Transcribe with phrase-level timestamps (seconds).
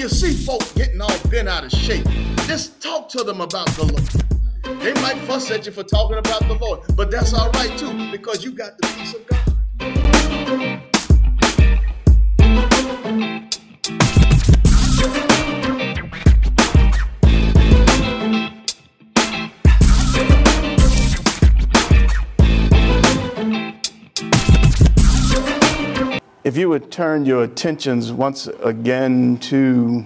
[0.00, 2.06] you see folks getting all bent out of shape,
[2.46, 4.80] just talk to them about the Lord.
[4.80, 8.10] They might fuss at you for talking about the Lord, but that's all right too,
[8.10, 10.89] because you got the peace of God.
[26.50, 30.04] If you would turn your attentions once again to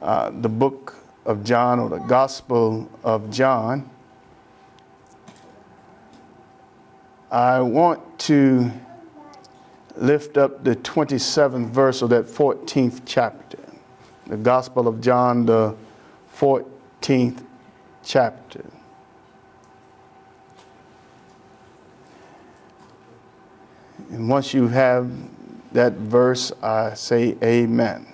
[0.00, 0.94] uh, the book
[1.26, 3.90] of John or the Gospel of John,
[7.32, 8.70] I want to
[9.96, 13.58] lift up the 27th verse of that 14th chapter.
[14.28, 15.74] The Gospel of John, the
[16.36, 17.44] 14th
[18.04, 18.64] chapter.
[24.10, 25.10] And once you have
[25.74, 28.06] that verse, I say amen.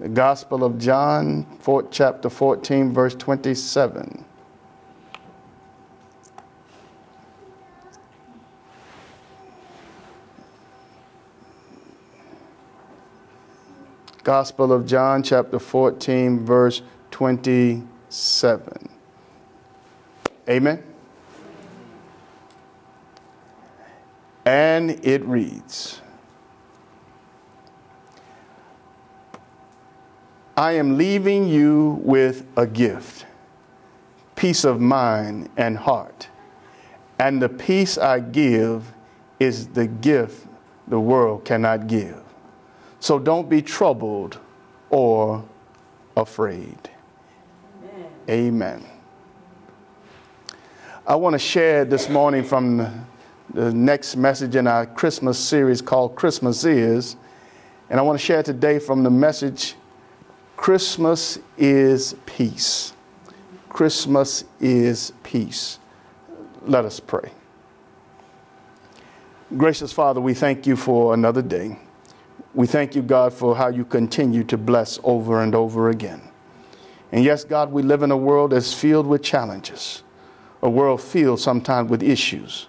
[0.00, 1.46] The Gospel of John,
[1.90, 4.24] chapter 14, verse 27.
[14.24, 18.88] Gospel of John, chapter 14, verse 27.
[20.48, 20.82] Amen.
[24.48, 26.00] And it reads
[30.56, 33.26] I am leaving you with a gift,
[34.36, 36.28] peace of mind and heart.
[37.18, 38.90] And the peace I give
[39.38, 40.46] is the gift
[40.88, 42.22] the world cannot give.
[43.00, 44.38] So don't be troubled
[44.88, 45.44] or
[46.16, 46.88] afraid.
[48.30, 48.80] Amen.
[48.80, 48.86] Amen.
[51.06, 53.06] I want to share this morning from
[53.54, 57.16] the next message in our Christmas series called Christmas Is.
[57.88, 59.74] And I want to share today from the message
[60.56, 62.92] Christmas is Peace.
[63.68, 65.78] Christmas is Peace.
[66.62, 67.30] Let us pray.
[69.56, 71.78] Gracious Father, we thank you for another day.
[72.54, 76.20] We thank you, God, for how you continue to bless over and over again.
[77.12, 80.02] And yes, God, we live in a world that's filled with challenges,
[80.60, 82.66] a world filled sometimes with issues.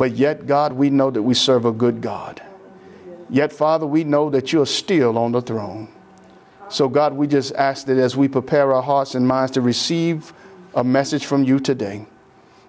[0.00, 2.42] But yet, God, we know that we serve a good God.
[3.28, 5.88] Yet, Father, we know that you're still on the throne.
[6.70, 10.32] So, God, we just ask that as we prepare our hearts and minds to receive
[10.74, 12.06] a message from you today,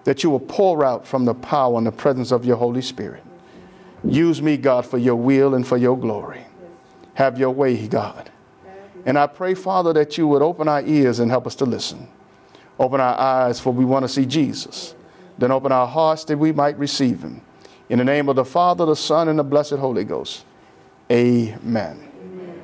[0.04, 3.24] that you will pour out from the power and the presence of your Holy Spirit.
[4.04, 6.44] Use me, God, for your will and for your glory.
[7.14, 8.30] Have your way, God.
[9.06, 12.08] And I pray, Father, that you would open our ears and help us to listen.
[12.78, 14.94] Open our eyes, for we want to see Jesus
[15.42, 17.42] then open our hearts that we might receive him.
[17.88, 20.44] In the name of the Father, the Son, and the blessed Holy Ghost.
[21.10, 21.58] Amen.
[21.64, 22.62] Amen.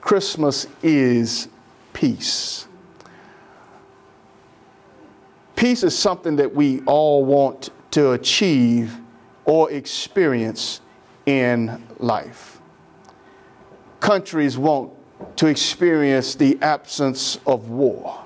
[0.00, 1.48] Christmas is
[1.92, 2.68] peace.
[5.56, 8.96] Peace is something that we all want to achieve
[9.46, 10.80] or experience
[11.26, 12.60] in life.
[13.98, 14.92] Countries want
[15.36, 18.23] to experience the absence of war.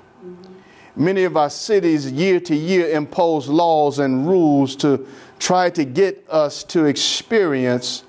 [0.99, 5.07] Many of our cities, year to year, impose laws and rules to
[5.39, 8.03] try to get us to experience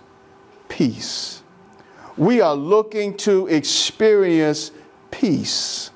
[0.70, 1.44] peace.
[2.18, 4.72] We are looking to experience
[5.12, 5.92] peace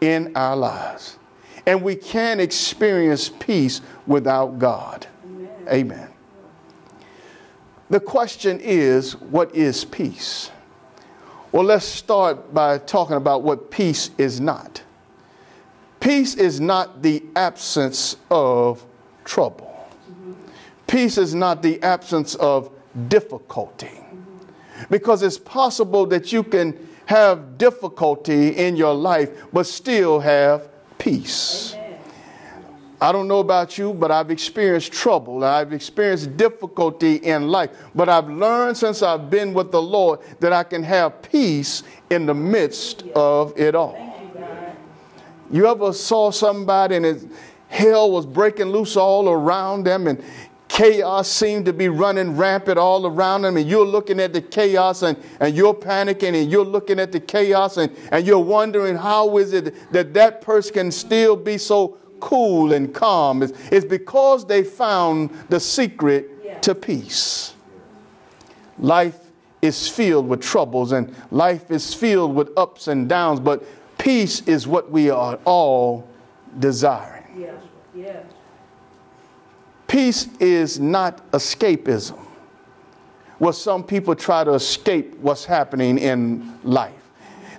[0.00, 1.16] in our lives.
[1.64, 5.06] And we can't experience peace without God.
[5.24, 5.48] Amen.
[5.68, 6.08] Amen.
[7.88, 10.50] The question is what is peace?
[11.52, 14.82] Well, let's start by talking about what peace is not.
[16.02, 18.84] Peace is not the absence of
[19.24, 19.88] trouble.
[20.88, 22.72] Peace is not the absence of
[23.06, 24.00] difficulty.
[24.90, 26.76] Because it's possible that you can
[27.06, 30.68] have difficulty in your life, but still have
[30.98, 31.76] peace.
[33.00, 35.44] I don't know about you, but I've experienced trouble.
[35.44, 37.70] I've experienced difficulty in life.
[37.94, 42.26] But I've learned since I've been with the Lord that I can have peace in
[42.26, 44.11] the midst of it all.
[45.52, 47.26] You ever saw somebody and his
[47.68, 50.22] hell was breaking loose all around them and
[50.72, 55.02] chaos seemed to be running rampant all around them and you're looking at the chaos
[55.02, 59.36] and, and you're panicking and you're looking at the chaos and, and you're wondering how
[59.36, 64.46] is it that that person can still be so cool and calm it's, it's because
[64.46, 66.58] they found the secret yeah.
[66.60, 67.54] to peace
[68.78, 73.62] life is filled with troubles and life is filled with ups and downs but
[74.02, 76.08] Peace is what we are all
[76.58, 77.22] desiring.
[77.38, 77.62] Yes.
[77.94, 78.26] Yes.
[79.86, 82.18] Peace is not escapism.
[83.38, 86.92] Well, some people try to escape what's happening in life.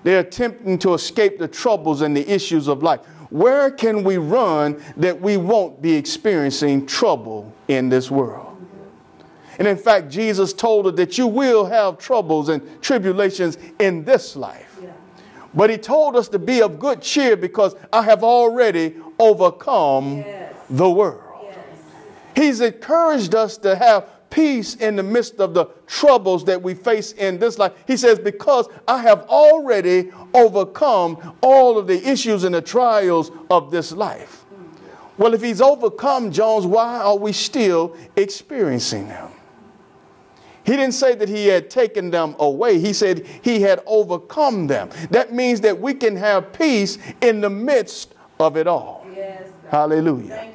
[0.03, 2.99] They're attempting to escape the troubles and the issues of life.
[3.29, 8.57] Where can we run that we won't be experiencing trouble in this world?
[9.59, 14.35] And in fact, Jesus told us that you will have troubles and tribulations in this
[14.35, 14.62] life.
[15.53, 20.55] But he told us to be of good cheer because I have already overcome yes.
[20.69, 21.21] the world.
[21.43, 21.57] Yes.
[22.35, 27.11] He's encouraged us to have peace in the midst of the troubles that we face
[27.11, 27.73] in this life.
[27.85, 33.69] He says, Because I have already overcome all of the issues and the trials of
[33.69, 34.45] this life.
[34.51, 35.19] Mm.
[35.19, 39.32] Well, if he's overcome Jones, why are we still experiencing them?
[40.65, 42.79] He didn't say that he had taken them away.
[42.79, 44.89] He said he had overcome them.
[45.11, 49.05] That means that we can have peace in the midst of it all.
[49.13, 50.51] Yes, Hallelujah.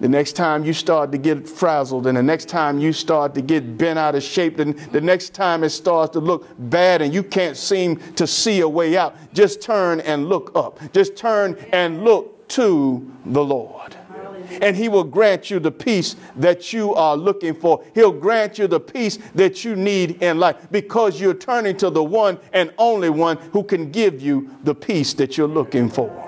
[0.00, 3.40] The next time you start to get frazzled, and the next time you start to
[3.40, 7.14] get bent out of shape, and the next time it starts to look bad and
[7.14, 10.78] you can't seem to see a way out, just turn and look up.
[10.92, 13.96] Just turn and look to the Lord
[14.60, 17.84] and He will grant you the peace that you are looking for.
[17.94, 22.02] He'll grant you the peace that you need in life because you're turning to the
[22.02, 26.20] one and only one who can give you the peace that you're looking for.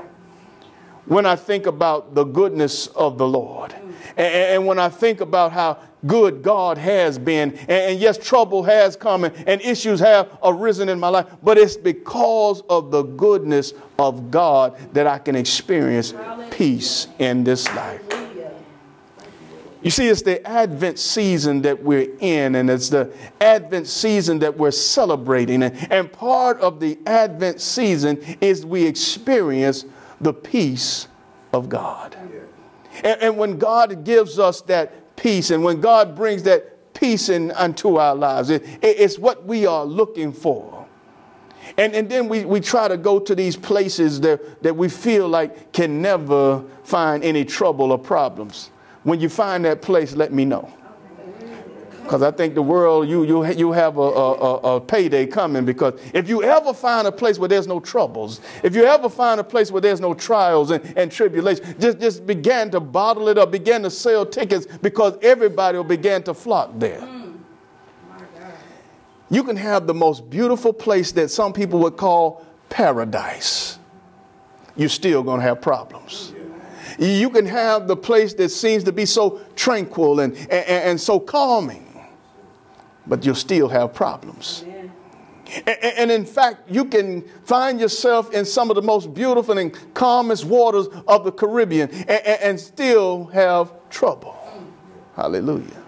[1.06, 3.72] When I think about the goodness of the Lord,
[4.16, 9.24] and, when I think about how good God has been, and, yes, trouble has come
[9.24, 14.76] and issues have arisen in my life, but it's because of the goodness of God
[14.94, 16.12] that I can experience
[16.56, 18.02] peace in this life.
[19.82, 24.56] You see, it's the Advent season that we're in, and it's the Advent season that
[24.56, 25.62] we're celebrating.
[25.62, 29.84] And, part of the Advent season is we experience
[30.20, 31.08] the peace
[31.52, 32.16] of God.
[33.04, 37.52] And, and when God gives us that peace, and when God brings that peace in
[37.52, 40.85] unto our lives, it, it's what we are looking for.
[41.76, 45.28] And, and then we, we try to go to these places that, that we feel
[45.28, 48.70] like can never find any trouble or problems.
[49.02, 50.72] When you find that place, let me know.
[52.06, 55.64] Because I think the world, you, you, you have a, a, a, payday coming.
[55.64, 59.40] Because if you ever find a place where there's no troubles, if you ever find
[59.40, 63.38] a place where there's no trials and, and tribulations, just, just begin to bottle it
[63.38, 67.00] up, begin to sell tickets because everybody will begin to flock there.
[69.28, 73.78] You can have the most beautiful place that some people would call paradise.
[74.76, 76.32] You're still going to have problems.
[76.98, 81.18] You can have the place that seems to be so tranquil and, and, and so
[81.18, 81.86] calming,
[83.06, 84.64] but you'll still have problems.
[85.66, 90.44] And, in fact, you can find yourself in some of the most beautiful and calmest
[90.44, 94.36] waters of the Caribbean and, and still have trouble.
[95.14, 95.84] Hallelujah.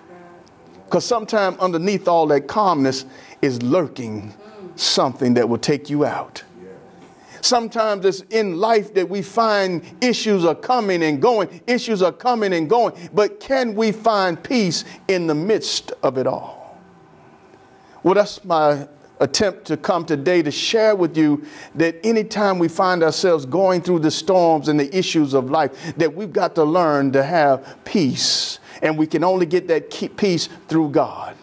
[0.85, 3.05] Because sometimes underneath all that calmness
[3.43, 4.35] is lurking
[4.77, 6.43] something that will take you out.
[7.41, 12.53] Sometimes it's in life that we find issues are coming and going, issues are coming
[12.53, 16.79] and going, but can we find peace in the midst of it all?
[18.03, 18.89] Well, that's my
[19.21, 21.45] attempt to come today to share with you
[21.75, 26.15] that anytime we find ourselves going through the storms and the issues of life, that
[26.15, 28.59] we've got to learn to have peace.
[28.83, 31.37] And we can only get that peace through God.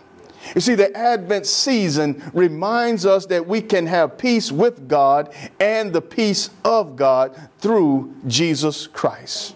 [0.56, 5.92] You see, the Advent season reminds us that we can have peace with God and
[5.92, 9.54] the peace of God through Jesus Christ.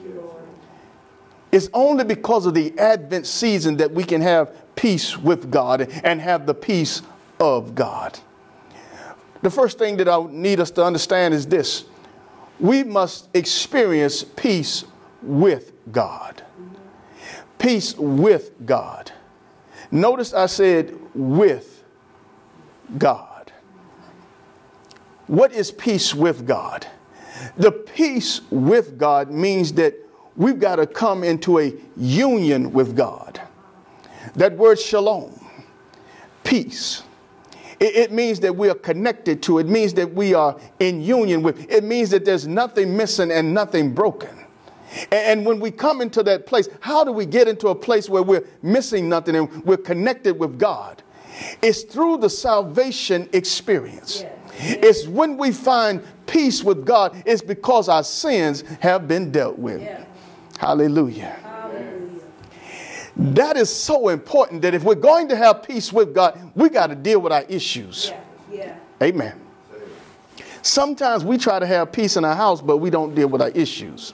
[1.53, 6.19] It's only because of the Advent season that we can have peace with God and
[6.19, 7.01] have the peace
[7.39, 8.19] of God.
[9.41, 11.85] The first thing that I need us to understand is this
[12.59, 14.83] we must experience peace
[15.23, 16.43] with God.
[17.57, 19.13] Peace with God.
[19.91, 21.83] Notice I said with
[22.97, 23.51] God.
[25.27, 26.87] What is peace with God?
[27.57, 29.95] The peace with God means that
[30.35, 33.39] we've got to come into a union with God.
[34.35, 35.45] That word shalom,
[36.43, 37.03] peace.
[37.79, 39.59] It, it, means that we are connected to.
[39.59, 41.69] It means that we are in union with.
[41.71, 44.38] It means that there's nothing missing and nothing broken.
[45.11, 48.23] And when we come into that place, how do we get into a place where
[48.23, 51.03] we're missing nothing and we're connected with God?
[51.61, 54.25] It's through the salvation experience.
[54.61, 59.81] It's when we find peace with God, it's because our sins have been dealt with.
[60.57, 61.37] Hallelujah.
[61.41, 62.21] Hallelujah.
[63.15, 66.87] That is so important that if we're going to have peace with God, we got
[66.87, 68.11] to deal with our issues.
[68.51, 68.75] Yeah.
[69.01, 69.39] Amen.
[70.61, 73.49] Sometimes we try to have peace in our house, but we don't deal with our
[73.49, 74.13] issues.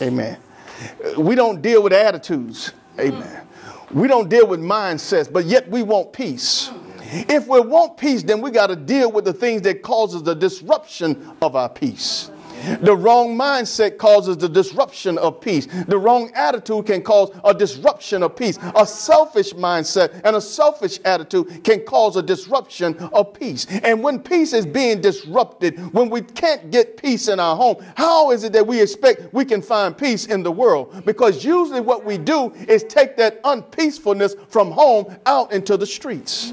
[0.00, 0.38] Amen.
[1.16, 2.72] We don't deal with attitudes.
[2.98, 3.46] Amen.
[3.90, 6.70] We don't deal with mindsets, but yet we want peace.
[7.10, 10.34] If we want peace, then we got to deal with the things that causes the
[10.34, 12.30] disruption of our peace.
[12.80, 15.66] The wrong mindset causes the disruption of peace.
[15.86, 18.58] The wrong attitude can cause a disruption of peace.
[18.76, 23.66] A selfish mindset and a selfish attitude can cause a disruption of peace.
[23.82, 28.30] And when peace is being disrupted, when we can't get peace in our home, how
[28.30, 31.04] is it that we expect we can find peace in the world?
[31.04, 36.52] Because usually what we do is take that unpeacefulness from home out into the streets.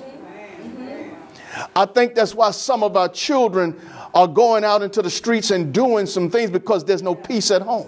[1.75, 3.79] I think that's why some of our children
[4.13, 7.61] are going out into the streets and doing some things because there's no peace at
[7.61, 7.87] home.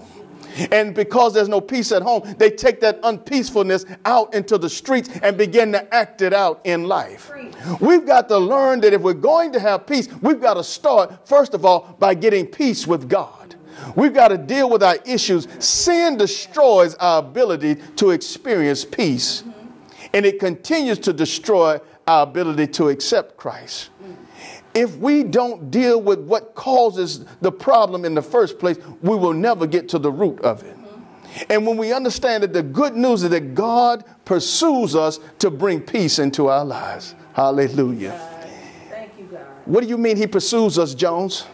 [0.72, 5.10] And because there's no peace at home, they take that unpeacefulness out into the streets
[5.22, 7.32] and begin to act it out in life.
[7.80, 11.28] We've got to learn that if we're going to have peace, we've got to start,
[11.28, 13.56] first of all, by getting peace with God.
[13.96, 15.48] We've got to deal with our issues.
[15.60, 19.44] Sin destroys our ability to experience peace,
[20.14, 23.90] and it continues to destroy our ability to accept Christ.
[24.74, 29.34] If we don't deal with what causes the problem in the first place, we will
[29.34, 30.78] never get to the root of it.
[31.50, 35.82] And when we understand that the good news is that God pursues us to bring
[35.82, 37.16] peace into our lives.
[37.34, 38.20] Hallelujah.
[38.90, 39.42] Thank you, God.
[39.66, 41.46] What do you mean he pursues us, Jones?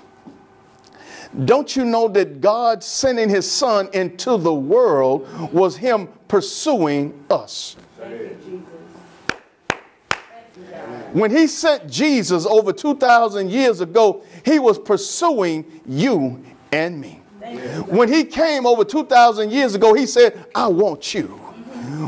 [1.45, 7.75] Don't you know that God sending his son into the world was him pursuing us?
[11.13, 17.21] When he sent Jesus over 2,000 years ago, he was pursuing you and me.
[17.87, 21.39] When he came over 2,000 years ago, he said, I want you.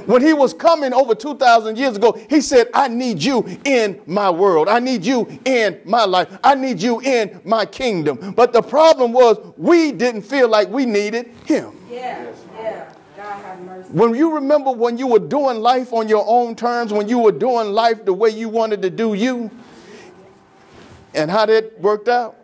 [0.06, 4.30] When he was coming over 2,000 years ago, he said, I need you in my
[4.30, 4.68] world.
[4.68, 6.38] I need you in my life.
[6.44, 8.34] I need you in my kingdom.
[8.36, 11.80] But the problem was, we didn't feel like we needed him.
[11.90, 12.32] Yeah.
[13.92, 17.32] When you remember when you were doing life on your own terms, when you were
[17.32, 19.52] doing life the way you wanted to do you,
[21.14, 22.36] and how that worked out?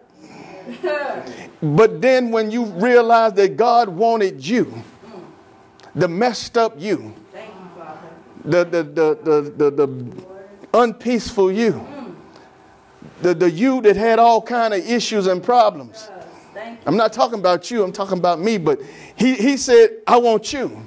[1.62, 4.84] but then when you realized that God wanted you,
[5.96, 7.14] the messed up you,
[8.44, 10.26] the, the, the, the, the, the
[10.74, 11.86] unpeaceful you,
[13.22, 16.10] the, the you that had all kind of issues and problems.
[16.86, 18.82] I'm not talking about you, I'm talking about me, but
[19.16, 20.86] he, he said, I want you.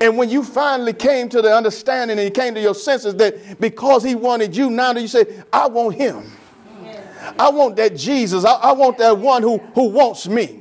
[0.00, 3.60] And when you finally came to the understanding and you came to your senses that
[3.60, 6.30] because he wanted you, now that you say, I want him.
[7.38, 8.44] I want that Jesus.
[8.44, 10.59] I, I want that one who, who wants me.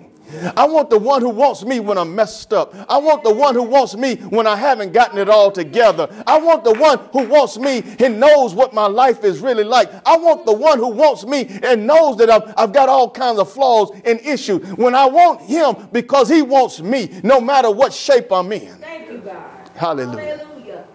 [0.56, 2.76] I want the one who wants me when I'm messed up.
[2.90, 6.08] I want the one who wants me when I haven't gotten it all together.
[6.28, 9.90] I want the one who wants me and knows what my life is really like.
[10.06, 13.40] I want the one who wants me and knows that I've, I've got all kinds
[13.40, 14.66] of flaws and issues.
[14.74, 18.76] When I want him because he wants me, no matter what shape I'm in.
[18.76, 19.70] Thank you, God.
[19.76, 20.38] Hallelujah.
[20.38, 20.86] Hallelujah.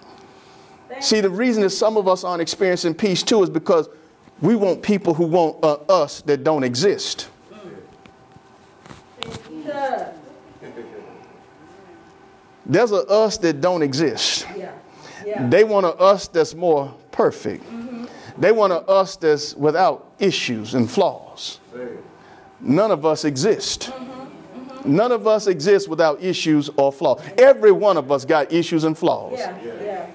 [1.00, 3.88] See, the reason that some of us aren't experiencing peace too is because
[4.40, 7.28] we want people who want uh, us that don't exist.
[12.66, 14.47] There's a us that don't exist.
[14.56, 14.73] Yeah.
[15.25, 15.49] Yeah.
[15.49, 17.64] They want a us that's more perfect.
[17.64, 18.04] Mm-hmm.
[18.38, 21.61] They want a us that's without issues and flaws.
[22.61, 23.90] None of us exist.
[23.90, 24.71] Mm-hmm.
[24.71, 24.97] Mm-hmm.
[24.97, 27.23] None of us exist without issues or flaws.
[27.37, 29.38] Every one of us got issues and flaws.
[29.38, 29.56] Yeah.
[29.62, 30.11] Yeah.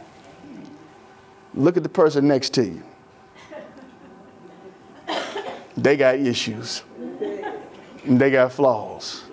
[1.54, 2.84] Look at the person next to you.
[5.78, 6.84] they got issues.
[8.06, 9.24] they got flaws.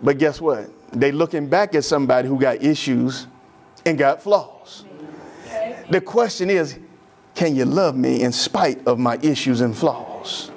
[0.00, 0.70] But guess what?
[0.92, 3.26] They looking back at somebody who got issues
[3.84, 4.84] and got flaws.
[5.90, 6.78] The question is,
[7.34, 10.50] can you love me in spite of my issues and flaws?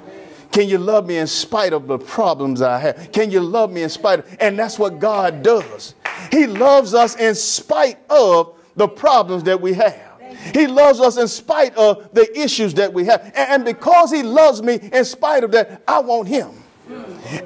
[0.50, 3.10] Can you love me in spite of the problems I have?
[3.10, 5.94] Can you love me in spite of, and that's what God does.
[6.30, 10.12] He loves us in spite of the problems that we have.
[10.52, 13.32] He loves us in spite of the issues that we have.
[13.34, 16.50] And because he loves me in spite of that, I want him.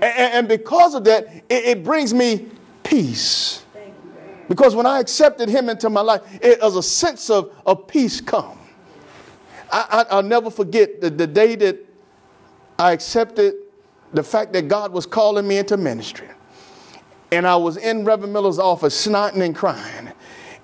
[0.02, 2.47] And, because of that, it, brings me
[2.83, 3.64] peace.
[4.49, 8.21] Because when I accepted him into my life, it was a sense of, of peace
[8.21, 8.59] come.
[9.71, 11.78] I, will never forget the, the day that
[12.78, 13.55] I accepted
[14.12, 16.28] the fact that God was calling me into ministry.
[17.33, 20.12] And I was in Reverend Miller's office, snotting and crying.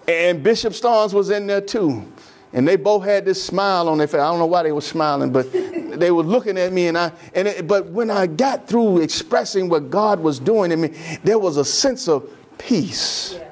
[0.06, 2.10] And Bishop Starnes was in there too.
[2.52, 4.20] And they both had this smile on their face.
[4.20, 6.88] I don't know why they were smiling, but they were looking at me.
[6.88, 10.80] And I, and it, but when I got through expressing what God was doing in
[10.80, 10.94] me,
[11.24, 13.48] there was a sense of peace yeah.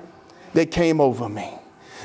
[0.55, 1.55] that came over me.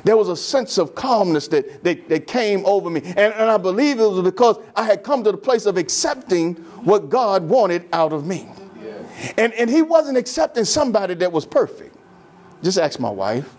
[0.03, 3.01] There was a sense of calmness that, that, that came over me.
[3.03, 6.55] And, and I believe it was because I had come to the place of accepting
[6.83, 8.47] what God wanted out of me.
[8.83, 8.93] Yeah.
[9.37, 11.95] And, and He wasn't accepting somebody that was perfect.
[12.61, 13.55] Just ask my wife.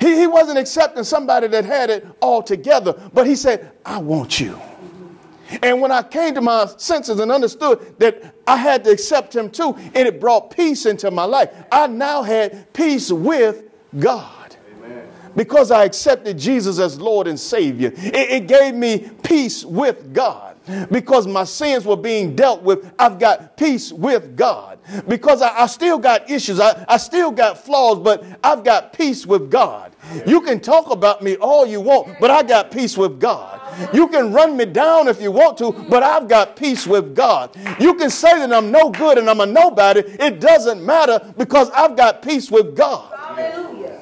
[0.00, 4.40] He, he wasn't accepting somebody that had it all together, but he said, I want
[4.40, 4.58] you.
[5.62, 9.50] And when I came to my senses and understood that I had to accept him
[9.50, 13.64] too, and it brought peace into my life, I now had peace with
[13.98, 14.56] God.
[14.76, 15.08] Amen.
[15.34, 20.50] Because I accepted Jesus as Lord and Savior, it, it gave me peace with God
[20.90, 24.78] because my sins were being dealt with, I've got peace with God.
[25.08, 29.26] Because I, I still got issues, I, I still got flaws, but I've got peace
[29.26, 29.89] with God.
[30.26, 33.60] You can talk about me all you want, but I got peace with God.
[33.94, 37.56] You can run me down if you want to, but I've got peace with God.
[37.78, 40.00] You can say that I'm no good and I'm a nobody.
[40.00, 43.12] It doesn't matter because I've got peace with God.
[43.16, 44.00] Hallelujah.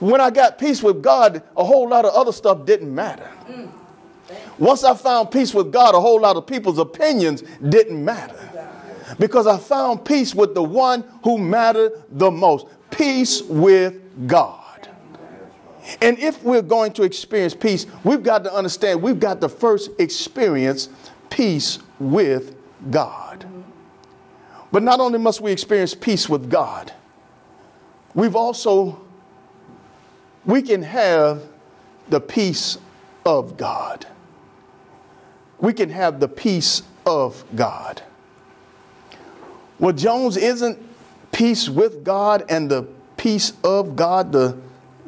[0.00, 3.30] When I got peace with God, a whole lot of other stuff didn't matter.
[4.58, 8.38] Once I found peace with God, a whole lot of people's opinions didn't matter.
[9.18, 14.61] Because I found peace with the one who mattered the most peace with God.
[16.00, 19.90] And if we're going to experience peace, we've got to understand we've got to first
[19.98, 20.88] experience
[21.30, 22.54] peace with
[22.90, 23.46] God.
[24.70, 26.92] But not only must we experience peace with God,
[28.14, 29.00] we've also,
[30.44, 31.42] we can have
[32.08, 32.78] the peace
[33.26, 34.06] of God.
[35.58, 38.02] We can have the peace of God.
[39.78, 40.78] Well, Jones, isn't
[41.32, 42.86] peace with God and the
[43.16, 44.56] peace of God the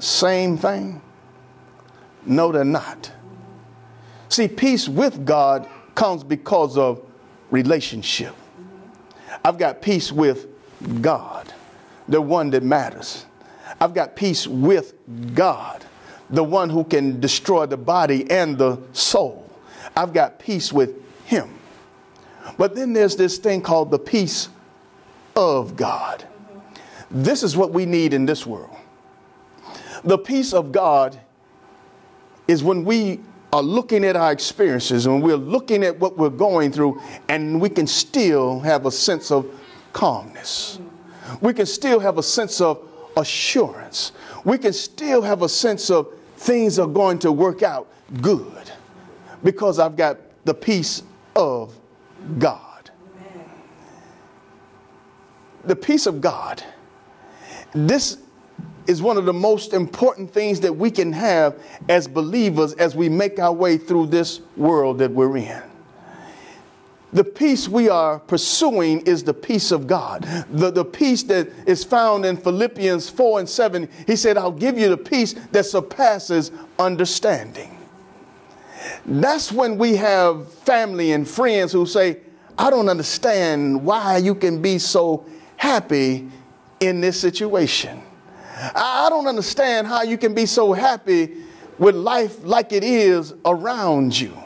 [0.05, 1.01] same thing?
[2.27, 3.13] No, they're not.
[4.29, 7.05] See, peace with God comes because of
[7.51, 8.35] relationship.
[9.45, 10.49] I've got peace with
[11.01, 11.53] God,
[12.09, 13.27] the one that matters.
[13.81, 14.95] I've got peace with
[15.35, 15.85] God,
[16.31, 19.49] the one who can destroy the body and the soul.
[19.97, 20.95] I've got peace with
[21.27, 21.51] Him.
[22.59, 24.49] But then there's this thing called the peace
[25.37, 26.27] of God.
[27.11, 28.77] This is what we need in this world.
[30.05, 31.19] The peace of God
[32.47, 33.21] is when we
[33.53, 37.69] are looking at our experiences and we're looking at what we're going through, and we
[37.69, 39.47] can still have a sense of
[39.93, 40.79] calmness.
[41.41, 42.87] We can still have a sense of
[43.17, 44.13] assurance.
[44.45, 47.89] We can still have a sense of things are going to work out
[48.21, 48.71] good
[49.43, 51.03] because I've got the peace
[51.37, 51.75] of
[52.39, 52.91] God.
[55.65, 56.63] The peace of God.
[57.73, 58.19] This
[58.87, 63.09] is one of the most important things that we can have as believers as we
[63.09, 65.63] make our way through this world that we're in.
[67.15, 70.25] The peace we are pursuing is the peace of God.
[70.51, 73.89] The, the peace that is found in Philippians 4 and 7.
[74.09, 77.79] He said, I'll give you the peace that surpasses understanding.
[79.07, 82.19] That's when we have family and friends who say,
[82.59, 85.25] I don't understand why you can be so
[85.57, 86.29] happy
[86.81, 88.03] in this situation.
[88.57, 91.37] I don't understand how you can be so happy
[91.79, 94.37] with life like it is around you.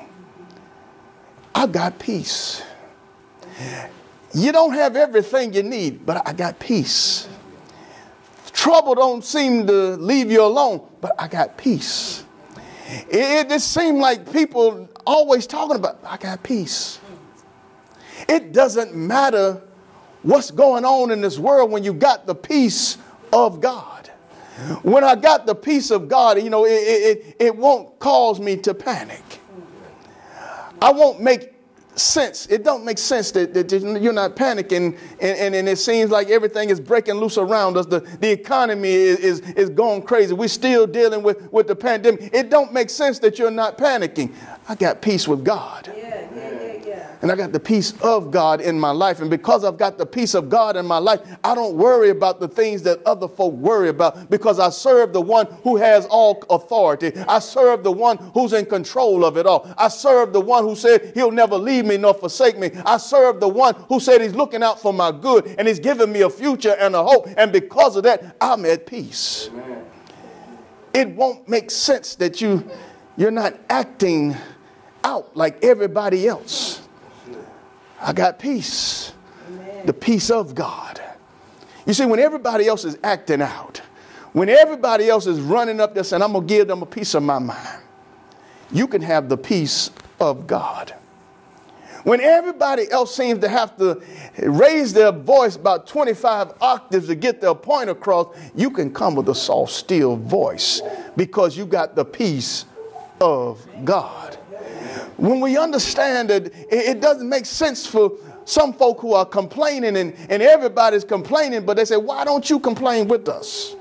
[1.55, 2.63] I got peace.
[4.33, 7.29] You don't have everything you need, but I got peace.
[8.53, 12.25] Trouble don't seem to leave you alone, but I got peace.
[13.11, 17.01] It, just seemed like people always talking about, I got peace.
[18.29, 19.61] It doesn't matter
[20.23, 22.97] what's going on in this world when you got the peace
[23.33, 24.09] of God.
[24.83, 28.57] When I got the peace of God, you know, it, it, it won't cause me
[28.59, 29.23] to panic.
[30.83, 31.55] I won't make
[31.99, 32.47] sense.
[32.47, 36.29] It don't make sense that, that you're not panicking and, and, and, it seems like
[36.29, 37.87] everything is breaking loose around us.
[37.87, 40.35] The, the economy is, is, is going crazy.
[40.35, 42.31] We're still dealing with, with the pandemic.
[42.33, 44.33] It don't make sense that you're not panicking.
[44.69, 45.93] I got peace with God.
[45.97, 46.08] Yeah,
[47.21, 49.21] and I got the peace of God in my life.
[49.21, 52.39] And because I've got the peace of God in my life, I don't worry about
[52.39, 56.43] the things that other folk worry about because I serve the one who has all
[56.49, 57.13] authority.
[57.29, 59.73] I serve the one who's in control of it all.
[59.77, 62.71] I serve the one who said he'll never leave me nor forsake me.
[62.85, 66.13] I serve the one who said he's looking out for my good and he's giving
[66.13, 67.29] me a future and a hope.
[67.37, 69.51] And because of that, I'm at peace.
[69.53, 69.85] Amen.
[70.95, 72.69] It won't make sense that you
[73.17, 74.37] you're not acting
[75.03, 76.78] out like everybody else.
[78.01, 79.13] I got peace.
[79.49, 79.87] Amen.
[79.87, 81.01] The peace of God.
[81.87, 83.81] You see, when everybody else is acting out,
[84.33, 87.15] when everybody else is running up there saying, I'm going to give them a piece
[87.15, 87.83] of my mind,
[88.71, 90.95] you can have the peace of God.
[92.05, 94.01] When everybody else seems to have to
[94.39, 99.29] raise their voice about 25 octaves to get their point across, you can come with
[99.29, 100.81] a soft, still voice
[101.17, 102.67] because you got the peace
[103.21, 104.28] of God
[105.19, 108.13] when we understand that it doesn't make sense for
[108.45, 112.59] some folk who are complaining and, and everybody's complaining, but they say, Why don't you
[112.61, 113.75] complain with us?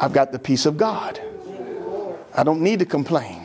[0.00, 1.20] I've got the peace of God.
[2.32, 3.42] I don't need to complain.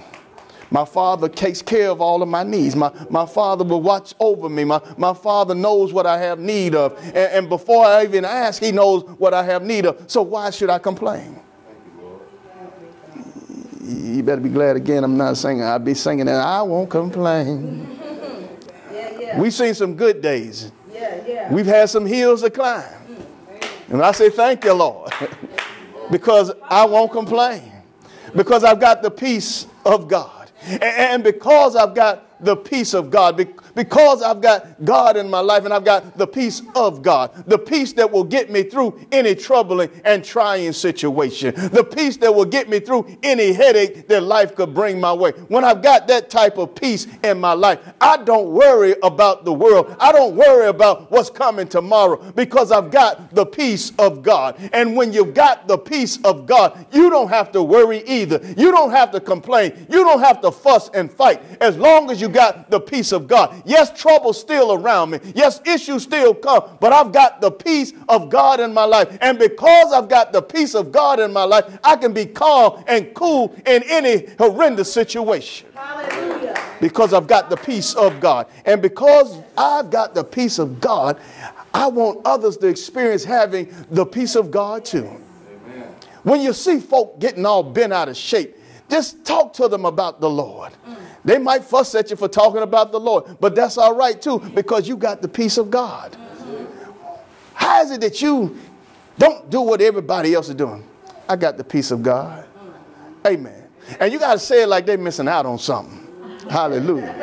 [0.69, 2.75] My father takes care of all of my needs.
[2.75, 4.63] My, my father will watch over me.
[4.63, 6.97] My, my father knows what I have need of.
[7.07, 10.03] And, and before I even ask, he knows what I have need of.
[10.09, 11.39] So why should I complain?
[13.83, 15.63] You better be glad again I'm not singing.
[15.63, 17.99] I'll be singing and I won't complain.
[18.91, 19.39] yeah, yeah.
[19.39, 20.71] We've seen some good days.
[20.93, 21.53] Yeah, yeah.
[21.53, 22.85] We've had some hills to climb.
[23.89, 25.11] And I say, Thank you, Lord.
[26.11, 27.71] because I won't complain.
[28.35, 30.49] Because I've got the peace of God.
[30.65, 33.37] And because I've got the peace of God
[33.75, 37.57] because I've got God in my life and I've got the peace of God, the
[37.57, 42.45] peace that will get me through any troubling and trying situation, the peace that will
[42.45, 45.31] get me through any headache that life could bring my way.
[45.47, 49.53] When I've got that type of peace in my life, I don't worry about the
[49.53, 49.95] world.
[49.99, 54.57] I don't worry about what's coming tomorrow because I've got the peace of God.
[54.73, 58.41] And when you've got the peace of God, you don't have to worry either.
[58.57, 59.87] You don't have to complain.
[59.89, 61.41] You don't have to fuss and fight.
[61.61, 63.61] As long as you got the peace of God.
[63.65, 65.19] Yes, trouble's still around me.
[65.35, 69.17] Yes, issues still come, but I've got the peace of God in my life.
[69.21, 72.83] And because I've got the peace of God in my life, I can be calm
[72.87, 75.67] and cool in any horrendous situation.
[75.73, 76.55] Hallelujah.
[76.81, 78.47] Because I've got the peace of God.
[78.65, 81.19] And because I've got the peace of God,
[81.73, 85.09] I want others to experience having the peace of God too.
[85.65, 85.95] Amen.
[86.23, 88.57] When you see folk getting all bent out of shape,
[88.89, 90.71] just talk to them about the Lord.
[90.87, 90.97] Mm.
[91.25, 94.39] They might fuss at you for talking about the Lord, but that's all right too
[94.39, 96.15] because you got the peace of God.
[97.53, 98.57] How is it that you
[99.17, 100.83] don't do what everybody else is doing?
[101.29, 102.45] I got the peace of God.
[103.25, 103.63] Amen.
[103.99, 105.99] And you got to say it like they're missing out on something.
[106.49, 107.13] Hallelujah.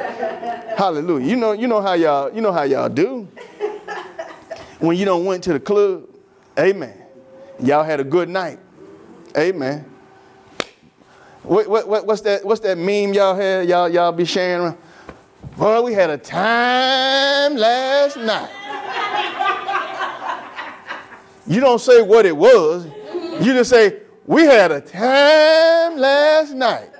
[0.76, 1.26] Hallelujah.
[1.26, 3.28] You know, you know how y'all, you know how y'all do.
[4.78, 6.06] When you don't went to the club,
[6.58, 6.96] amen.
[7.58, 8.58] Y'all had a good night.
[9.36, 9.84] Amen.
[11.42, 12.44] What, what, what's that?
[12.44, 13.68] What's that meme y'all had?
[13.68, 14.76] Y'all y'all be sharing?
[15.56, 18.50] Well, we had a time last night.
[21.46, 22.86] You don't say what it was.
[23.14, 26.90] You just say we had a time last night.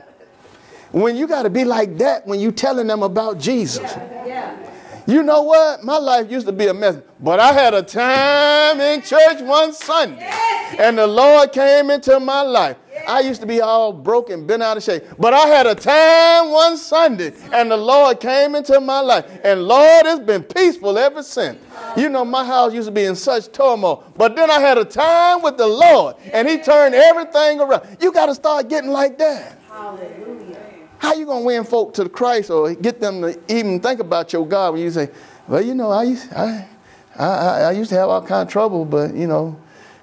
[0.91, 3.93] When you got to be like that when you telling them about Jesus.
[3.93, 4.71] Yeah, yeah.
[5.07, 5.85] You know what?
[5.85, 9.73] My life used to be a mess, but I had a time in church one
[9.73, 10.81] Sunday, yes, yes.
[10.81, 12.77] and the Lord came into my life.
[13.07, 15.05] I used to be all broken, bent out of shape.
[15.19, 19.27] But I had a time one Sunday, and the Lord came into my life.
[19.45, 21.59] And Lord, it's been peaceful ever since.
[21.97, 24.05] You know, my house used to be in such turmoil.
[24.17, 27.97] But then I had a time with the Lord, and He turned everything around.
[28.01, 29.59] You got to start getting like that.
[29.69, 30.59] Hallelujah.
[30.99, 34.33] How you gonna win folk to the Christ or get them to even think about
[34.33, 35.09] your God when you say,
[35.49, 36.69] "Well, you know, I used, I,
[37.19, 39.59] I, I used to have all kind of trouble, but you know,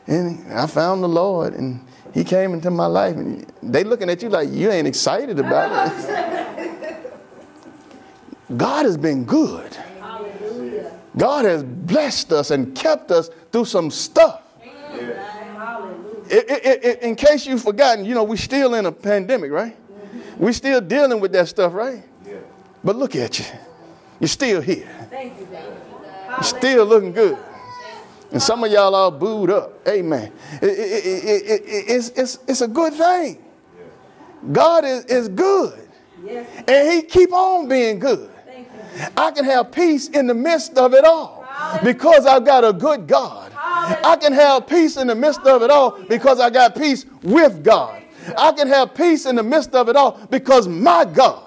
[0.08, 1.87] and I found the Lord and
[2.18, 5.92] he came into my life and they looking at you like you ain't excited about
[5.94, 7.14] it.
[8.58, 9.72] God has been good.
[10.00, 11.00] Hallelujah.
[11.16, 14.42] God has blessed us and kept us through some stuff.
[16.28, 19.78] It, it, it, in case you've forgotten, you know, we're still in a pandemic, right?
[19.78, 20.44] Mm-hmm.
[20.44, 22.04] We're still dealing with that stuff, right?
[22.26, 22.38] Yeah.
[22.84, 23.46] But look at you.
[24.20, 24.90] You're still here.
[25.12, 27.38] Thank you, You're still looking good.
[28.32, 29.88] And some of y'all are booed up.
[29.88, 30.32] Amen.
[30.62, 33.44] It, it, it, it's, it's, it's a good thing.
[34.52, 35.88] God is, is good.
[36.68, 38.30] And he keep on being good.
[39.16, 41.46] I can have peace in the midst of it all
[41.84, 43.52] because I've got a good God.
[43.56, 47.64] I can have peace in the midst of it all because I got peace with
[47.64, 48.04] God.
[48.38, 51.47] I can have peace in the midst of it all because my God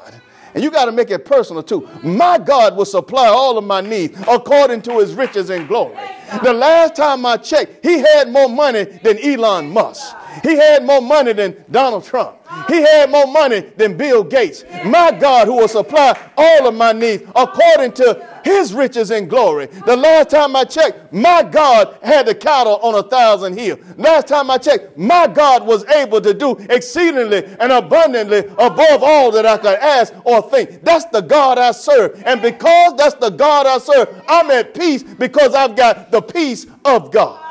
[0.55, 1.89] and you got to make it personal too.
[2.03, 5.97] My God will supply all of my needs according to his riches and glory.
[6.43, 10.17] The last time I checked, he had more money than Elon Musk.
[10.43, 12.37] He had more money than Donald Trump.
[12.69, 14.65] He had more money than Bill Gates.
[14.85, 19.67] My God, who will supply all of my needs according to his riches and glory.
[19.67, 23.81] The last time I checked, my God had the cattle on a thousand hills.
[23.97, 29.31] Last time I checked, my God was able to do exceedingly and abundantly above all
[29.33, 30.83] that I could ask or think.
[30.83, 32.23] That's the God I serve.
[32.25, 36.67] And because that's the God I serve, I'm at peace because I've got the peace
[36.85, 37.50] of God.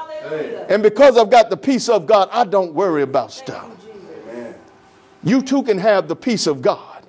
[0.70, 3.70] And because I've got the peace of God, I don't worry about stuff.
[5.24, 7.04] You too can have the peace of God.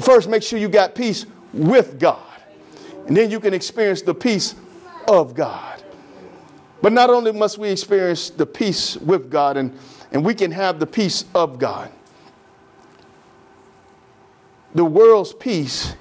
[0.00, 2.18] First, make sure you got peace with God.
[3.06, 4.54] And then you can experience the peace
[5.08, 5.82] of God.
[6.82, 9.76] But not only must we experience the peace with God, and,
[10.12, 11.90] and we can have the peace of God,
[14.74, 15.94] the world's peace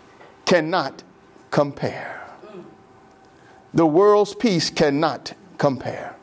[0.45, 1.01] cannot
[1.49, 2.27] compare.
[3.73, 6.15] The world's peace cannot compare.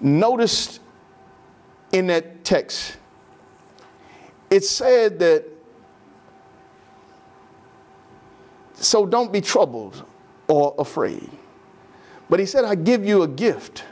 [0.00, 0.80] Notice
[1.92, 2.96] in that text,
[4.50, 5.44] it said that,
[8.74, 10.04] so don't be troubled
[10.46, 11.28] or afraid.
[12.30, 13.84] But he said, I give you a gift.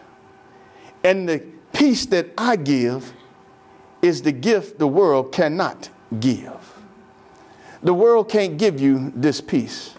[1.02, 3.12] And the peace that I give
[4.02, 5.88] is the gift the world cannot
[6.20, 6.74] give.
[7.82, 9.94] The world can't give you this peace.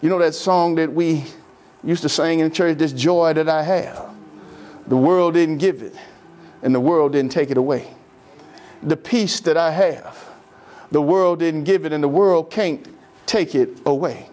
[0.00, 1.24] You know that song that we
[1.84, 4.10] used to sing in church, This Joy That I Have?
[4.86, 5.94] The world didn't give it,
[6.62, 7.88] and the world didn't take it away.
[8.82, 10.28] The peace that I have,
[10.90, 12.86] the world didn't give it, and the world can't
[13.26, 14.28] take it away.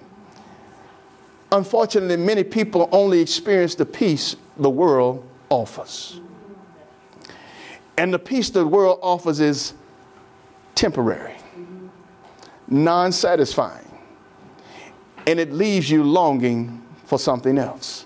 [1.54, 6.20] Unfortunately, many people only experience the peace the world offers.
[7.98, 9.74] And the peace the world offers is
[10.76, 11.36] temporary,
[12.68, 13.88] non satisfying,
[15.28, 18.06] and it leaves you longing for something else.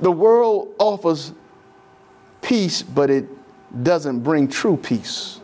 [0.00, 1.34] The world offers
[2.40, 3.28] peace, but it
[3.82, 5.40] doesn't bring true peace.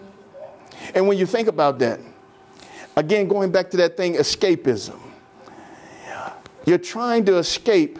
[0.94, 2.00] And when you think about that,
[2.96, 4.98] again, going back to that thing, escapism,
[6.64, 7.98] you're trying to escape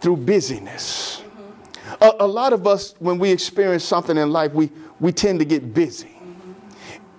[0.00, 1.22] through busyness.
[2.00, 5.44] A, a, lot of us, when we experience something in life, we, we tend to
[5.44, 6.16] get busy.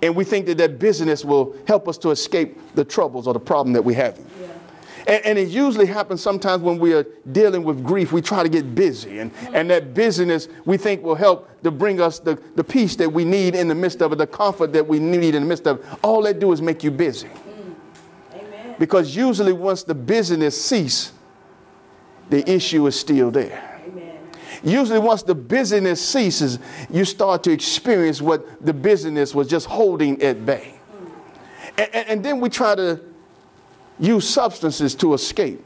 [0.01, 3.39] And we think that that busyness will help us to escape the troubles or the
[3.39, 4.17] problem that we have.
[4.17, 4.47] Yeah.
[5.07, 8.11] And, and, it usually happens sometimes when we are dealing with grief.
[8.11, 9.19] We try to get busy.
[9.19, 13.11] And, and that busyness we think will help to bring us the, the peace that
[13.11, 15.65] we need in the midst of it, the comfort that we need in the midst
[15.65, 15.85] of it.
[16.03, 17.29] All that do is make you busy.
[17.29, 18.77] Mm.
[18.79, 21.13] Because usually once the busyness cease,
[22.29, 23.77] the issue is still there.
[24.63, 30.21] Usually, once the busyness ceases, you start to experience what the busyness was just holding
[30.21, 30.73] at bay.
[31.77, 32.99] And, and, and then we try to
[33.99, 35.63] use substances to escape.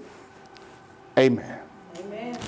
[1.18, 1.60] Amen.
[1.98, 2.40] amen.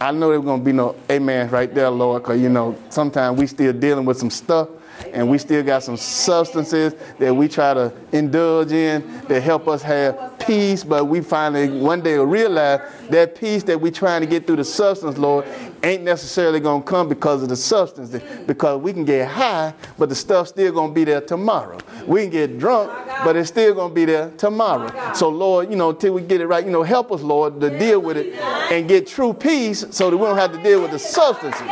[0.00, 3.38] I know there's going to be no amen right there, Lord, because, you know, sometimes
[3.38, 4.68] we still dealing with some stuff
[5.12, 9.82] and we still got some substances that we try to indulge in that help us
[9.82, 14.26] have peace, but we finally one day will realize that peace that we're trying to
[14.26, 15.46] get through the substance, Lord,
[15.82, 18.10] ain't necessarily going to come because of the substance.
[18.46, 21.78] Because we can get high, but the stuff's still going to be there tomorrow.
[22.06, 22.92] We can get drunk,
[23.24, 25.12] but it's still going to be there tomorrow.
[25.14, 27.78] So, Lord, you know, till we get it right, you know, help us, Lord, to
[27.78, 30.90] deal with it and get true peace so that we don't have to deal with
[30.90, 31.68] the substances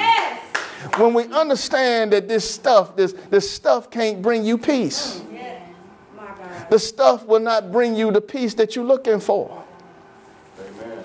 [0.96, 5.23] when we understand that this stuff, this, this stuff can't bring you peace.
[6.70, 9.64] The stuff will not bring you the peace that you're looking for.
[10.59, 11.05] Amen.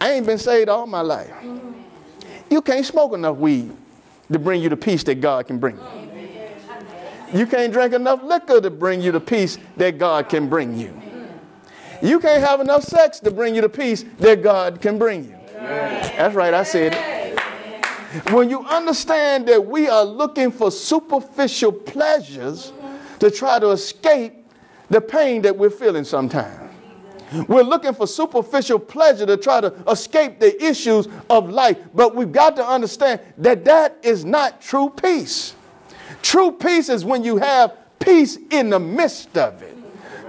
[0.00, 1.32] I ain't been saved all my life.
[2.50, 3.72] You can't smoke enough weed
[4.32, 7.38] to bring you the peace that God can bring you.
[7.38, 10.98] You can't drink enough liquor to bring you the peace that God can bring you.
[12.00, 15.36] You can't have enough sex to bring you the peace that God can bring you.
[15.52, 18.30] That's right, I said it.
[18.32, 22.72] When you understand that we are looking for superficial pleasures
[23.18, 24.46] to try to escape
[24.88, 26.67] the pain that we're feeling sometimes.
[27.46, 32.32] We're looking for superficial pleasure to try to escape the issues of life, but we've
[32.32, 35.54] got to understand that that is not true peace.
[36.22, 39.76] True peace is when you have peace in the midst of it.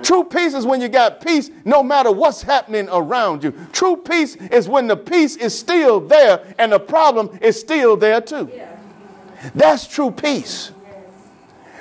[0.03, 3.53] True peace is when you got peace no matter what's happening around you.
[3.71, 8.21] True peace is when the peace is still there and the problem is still there
[8.21, 8.49] too.
[9.55, 10.71] That's true peace.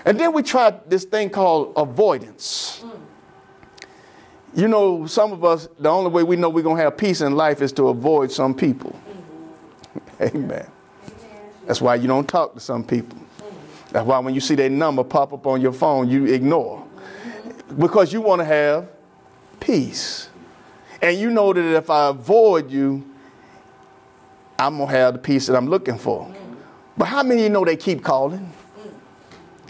[0.05, 2.85] And then we tried this thing called avoidance.
[4.55, 7.21] You know, some of us, the only way we know we're going to have peace
[7.21, 8.99] in life is to avoid some people.
[10.21, 10.67] Amen.
[11.67, 13.19] That's why you don't talk to some people.
[13.91, 16.87] That's why when you see their number pop up on your phone, you ignore
[17.79, 18.89] because you want to have
[19.61, 20.31] peace.
[21.01, 23.05] And you know that if I avoid you,
[24.59, 26.35] I'm going to have the peace that I'm looking for.
[26.97, 28.53] But how many of you know they keep calling?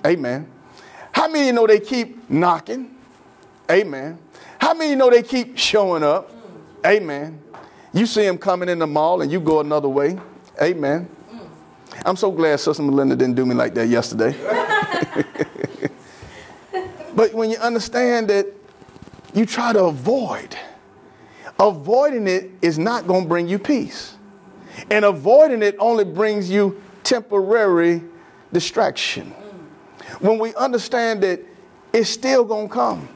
[0.07, 0.49] Amen.
[1.13, 2.97] How many of you know they keep knocking?
[3.71, 4.19] Amen.
[4.69, 6.31] How many you know they keep showing up?
[6.85, 7.41] Amen.
[7.95, 10.19] You see them coming in the mall and you go another way.
[10.61, 11.09] Amen.
[12.05, 14.37] I'm so glad Sister Melinda didn't do me like that yesterday.
[17.15, 18.47] But when you understand that
[19.33, 20.55] you try to avoid,
[21.59, 24.17] avoiding it is not going to bring you peace.
[24.91, 28.03] And avoiding it only brings you temporary
[28.53, 29.31] distraction.
[30.21, 31.41] When we understand that
[31.95, 33.09] it's still going to come.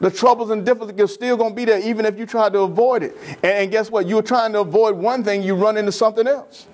[0.00, 2.60] The troubles and difficulties are still going to be there even if you try to
[2.60, 3.16] avoid it.
[3.42, 4.06] And, guess what?
[4.06, 6.66] You're trying to avoid one thing, you run into something else.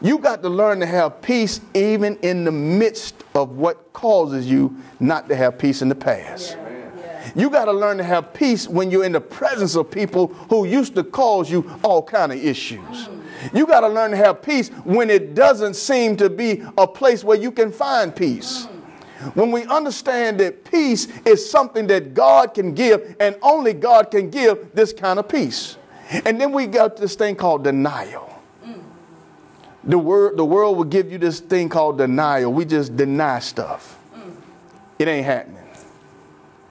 [0.00, 4.76] You got to learn to have peace even in the midst of what causes you
[4.98, 6.56] not to have peace in the past.
[7.36, 10.66] You got to learn to have peace when you're in the presence of people who
[10.66, 13.08] used to cause you all kind of issues.
[13.54, 17.22] You got to learn to have peace when it doesn't seem to be a place
[17.22, 18.66] where you can find peace.
[19.34, 24.30] When we understand that peace is something that God can give and only God can
[24.30, 25.76] give this kind of peace.
[26.24, 28.28] And then we got this thing called denial.
[29.84, 32.52] The, word, the world will give you this thing called denial.
[32.52, 33.98] We just deny stuff.
[34.98, 35.58] It ain't happening.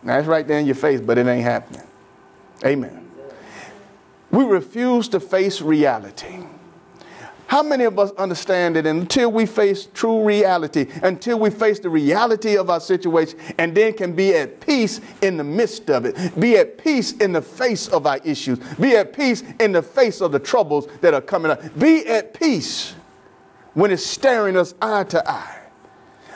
[0.03, 1.83] Now, it's right there in your face, but it ain't happening.
[2.65, 3.09] Amen.
[4.31, 6.45] We refuse to face reality.
[7.51, 11.89] How many of us understand it until we face true reality, until we face the
[11.89, 16.39] reality of our situation, and then can be at peace in the midst of it,
[16.39, 20.21] be at peace in the face of our issues, be at peace in the face
[20.21, 22.93] of the troubles that are coming up, be at peace
[23.73, 25.59] when it's staring us eye to eye.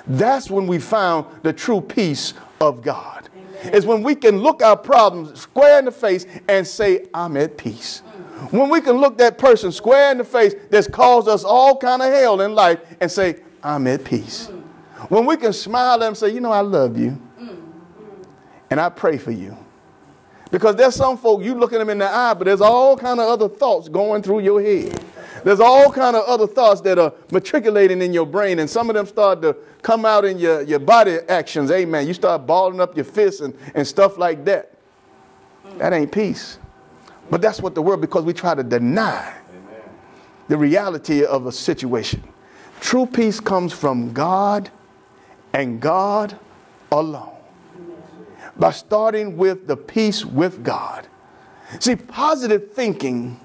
[0.08, 3.30] That's when we found the true peace of God.
[3.34, 3.74] Amen.
[3.74, 7.58] Is when we can look our problems square in the face and say, I'm at
[7.58, 8.02] peace.
[8.52, 12.02] When we can look that person square in the face that's caused us all kind
[12.02, 14.48] of hell in life and say, I'm at peace.
[15.10, 17.22] When we can smile at them and say, you know, I love you.
[18.70, 19.58] And I pray for you.
[20.52, 23.20] Because there's some folk, you look at them in the eye, but there's all kind
[23.20, 25.04] of other thoughts going through your head.
[25.44, 28.96] There's all kind of other thoughts that are matriculating in your brain, and some of
[28.96, 31.72] them start to come out in your, your body actions.
[31.72, 32.08] Amen.
[32.08, 34.72] You start balling up your fists and, and stuff like that.
[35.78, 36.58] That ain't peace.
[37.30, 39.82] But that's what the world, because we try to deny Amen.
[40.48, 42.24] the reality of a situation.
[42.80, 44.70] True peace comes from God
[45.54, 46.38] and God
[46.92, 47.32] alone.
[48.58, 51.08] By starting with the peace with God.
[51.80, 53.40] See, positive thinking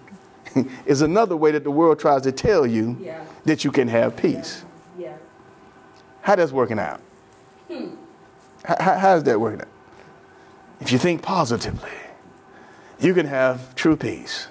[0.87, 3.25] is another way that the world tries to tell you yeah.
[3.45, 4.65] that you can have peace.
[4.99, 5.09] Yeah.
[5.09, 5.17] yeah.
[6.23, 7.01] How that's working out?
[7.69, 7.95] Hmm.
[8.65, 9.69] How, how's that working out?
[10.81, 11.91] If you think positively,
[13.01, 14.49] you can have true peace.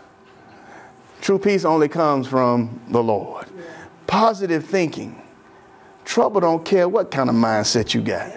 [1.21, 3.47] True peace only comes from the Lord.
[4.07, 5.21] Positive thinking.
[6.05, 8.31] Trouble don't care what kind of mindset you got.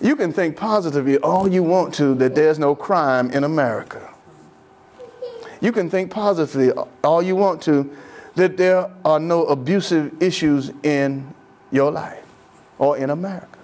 [0.00, 4.08] You can think positively all you want to that there's no crime in America.
[5.60, 6.72] You can think positively
[7.04, 7.94] all you want to
[8.36, 11.34] that there are no abusive issues in
[11.70, 12.24] your life
[12.78, 13.58] or in America.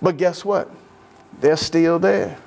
[0.00, 0.70] But guess what?
[1.40, 2.38] They're still there.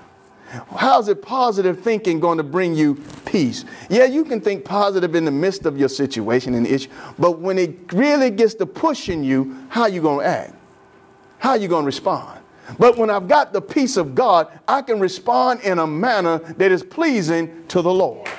[0.75, 3.65] How's it positive thinking going to bring you peace?
[3.89, 7.57] Yeah, you can think positive in the midst of your situation and issue, but when
[7.57, 10.53] it really gets to pushing you, how you going to act?
[11.39, 12.39] How you going to respond?
[12.77, 16.71] But when I've got the peace of God, I can respond in a manner that
[16.71, 18.29] is pleasing to the Lord.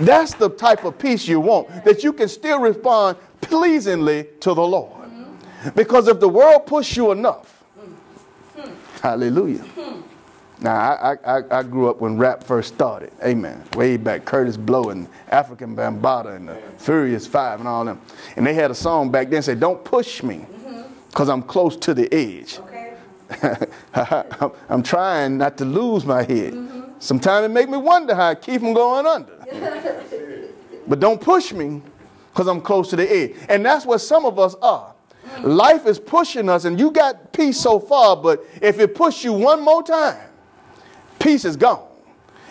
[0.00, 4.62] That's the type of peace you want, that you can still respond pleasingly to the
[4.62, 4.92] Lord.
[4.92, 5.68] Mm-hmm.
[5.70, 8.70] Because if the world pushes you enough, mm-hmm.
[9.00, 9.58] hallelujah.
[9.58, 10.00] Mm-hmm.
[10.62, 13.12] Now, I, I, I grew up when rap first started.
[13.24, 13.62] Amen.
[13.74, 17.98] Way back, Kurtis Blow and African Bambaataa and the Furious Five and all them.
[18.36, 20.44] And they had a song back then say, Don't push me,
[21.08, 22.58] because I'm close to the edge.
[22.58, 23.66] Okay.
[24.68, 26.52] I'm trying not to lose my head.
[26.52, 26.80] Mm-hmm.
[26.98, 29.32] Sometimes it make me wonder how I keep from going under.
[30.86, 31.80] but don't push me
[32.32, 33.34] because I'm close to the edge.
[33.48, 34.92] And that's what some of us are.
[35.42, 39.32] Life is pushing us, and you got peace so far, but if it push you
[39.32, 40.18] one more time,
[41.20, 41.86] peace is gone.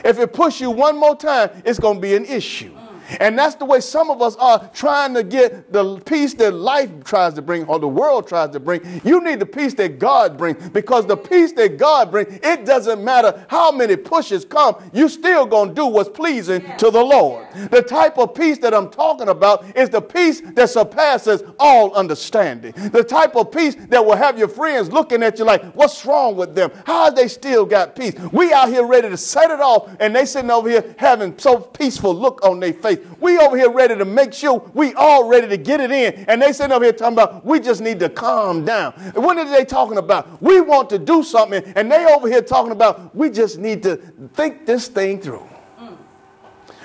[0.06, 2.74] If it push you one more time, it's going to be an issue.
[3.20, 6.90] And that's the way some of us are trying to get the peace that life
[7.04, 9.02] tries to bring or the world tries to bring.
[9.04, 13.04] You need the peace that God brings because the peace that God brings, it doesn't
[13.04, 16.78] matter how many pushes come, you still going to do what's pleasing yeah.
[16.78, 17.48] to the Lord.
[17.56, 17.68] Yeah.
[17.68, 22.74] The type of peace that I'm talking about is the peace that surpasses all understanding.
[22.92, 26.36] The type of peace that will have your friends looking at you like, what's wrong
[26.36, 26.72] with them?
[26.86, 28.14] How they still got peace?
[28.32, 31.60] We out here ready to set it off and they sitting over here having so
[31.60, 32.99] peaceful look on their face.
[33.20, 36.26] We over here ready to make sure we all ready to get it in.
[36.28, 38.94] And they sitting over here talking about we just need to calm down.
[39.16, 40.42] What are they talking about?
[40.42, 43.98] We want to do something, and they over here talking about we just need to
[44.34, 45.48] think this thing through.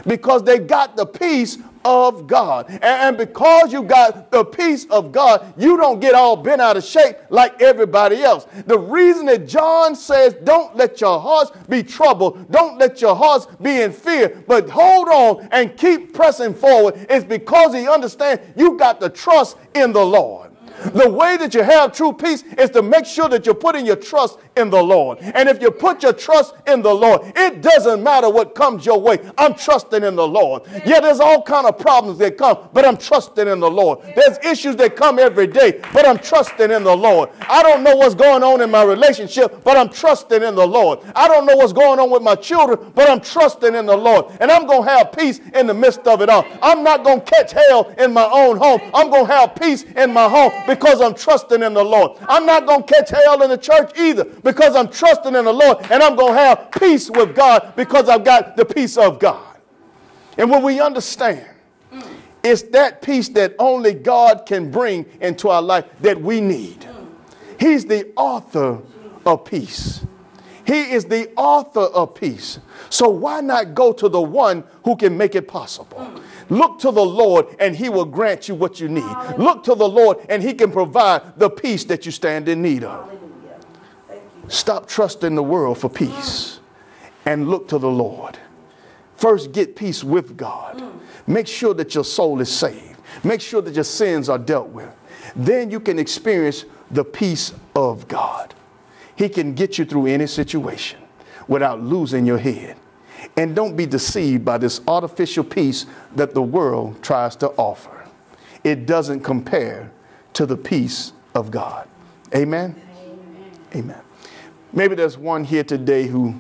[0.07, 2.70] Because they got the peace of God.
[2.82, 6.85] And, because you got the peace of God, you don't get all bent out of
[6.85, 8.47] shape like everybody else.
[8.66, 13.47] The reason that John says, don't let your hearts be troubled, don't let your hearts
[13.61, 18.76] be in fear, but hold on and keep pressing forward is because he understands you
[18.76, 20.54] got the trust in the Lord.
[20.93, 23.97] The way that you have true peace is to make sure that you're putting your
[23.97, 25.18] trust in the Lord.
[25.20, 29.01] And if you put your trust in the Lord, it doesn't matter what comes your
[29.01, 29.18] way.
[29.39, 30.62] I'm trusting in the Lord.
[30.85, 34.01] Yeah, there's all kind of problems that come, but I'm trusting in the Lord.
[34.14, 37.30] There's issues that come every day, but I'm trusting in the Lord.
[37.41, 41.01] I don't know what's going on in my relationship, but I'm trusting in the Lord.
[41.16, 44.26] I don't know what's going on with my children, but I'm trusting in the Lord.
[44.41, 46.47] And I'm going to have peace in the midst of it all.
[46.62, 48.80] I'm not going to catch hell in my own home.
[48.93, 52.18] I'm going to have peace in my home because I'm trusting in the Lord.
[52.29, 55.53] I'm not going to catch hell in the church either because I'm trusting in the
[55.53, 59.18] Lord and I'm going to have peace with God because I've got the peace of
[59.20, 59.57] God.
[60.37, 61.47] And when we understand,
[62.43, 66.87] it's that peace that only God can bring into our life that we need.
[67.59, 68.83] He's the author
[69.25, 70.05] of peace.
[70.66, 72.59] He is the author of peace.
[72.91, 76.20] So why not go to the one who can make it possible?
[76.49, 79.16] Look to the Lord and he will grant you what you need.
[79.38, 82.84] Look to the Lord and he can provide the peace that you stand in need
[82.84, 83.11] of.
[84.49, 86.61] Stop trusting the world for peace
[87.24, 88.38] and look to the Lord.
[89.16, 90.82] First, get peace with God.
[91.26, 93.01] Make sure that your soul is saved.
[93.22, 94.90] Make sure that your sins are dealt with.
[95.34, 98.55] Then you can experience the peace of God.
[99.16, 101.01] He can get you through any situation
[101.49, 102.76] without losing your head.
[103.37, 108.07] And don't be deceived by this artificial peace that the world tries to offer.
[108.62, 109.91] It doesn't compare
[110.35, 111.89] to the peace of God.
[112.35, 112.80] Amen?
[113.03, 113.51] Amen.
[113.74, 114.01] Amen.
[114.72, 116.35] Maybe there's one here today who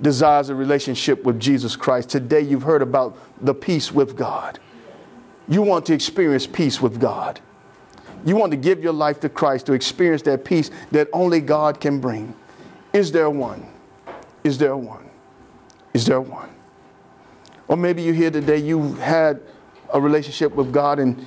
[0.00, 2.10] desires a relationship with Jesus Christ.
[2.10, 4.58] Today you've heard about the peace with God.
[5.48, 7.40] You want to experience peace with God.
[8.24, 11.80] You want to give your life to Christ to experience that peace that only God
[11.80, 12.34] can bring.
[12.92, 13.66] Is there one?
[14.42, 15.03] Is there one?
[15.94, 16.50] Is there one?
[17.68, 19.40] Or maybe you're here today, you had
[19.92, 21.24] a relationship with God and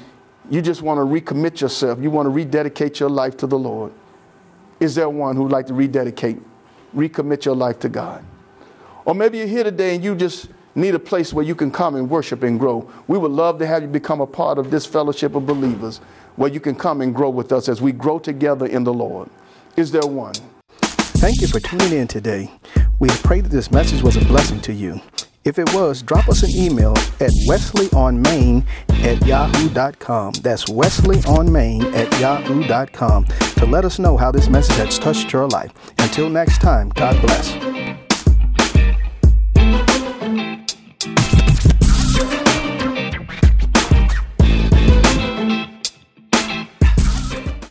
[0.49, 1.99] you just want to recommit yourself.
[2.01, 3.91] You want to rededicate your life to the Lord.
[4.80, 6.38] Is there one who'd like to rededicate,
[6.95, 8.24] recommit your life to God?
[9.05, 11.95] Or maybe you're here today and you just need a place where you can come
[11.95, 12.88] and worship and grow.
[13.07, 15.99] We would love to have you become a part of this fellowship of believers
[16.36, 19.30] where you can come and grow with us as we grow together in the Lord.
[19.76, 20.36] Is there one?
[21.18, 22.51] Thank you for tuning in today.
[22.99, 25.01] We pray that this message was a blessing to you.
[25.43, 30.34] If it was, drop us an email at wesleyonmain at yahoo.com.
[30.43, 35.72] That's wesleyonmain at yahoo.com to let us know how this message has touched your life.
[35.97, 37.76] Until next time, God bless.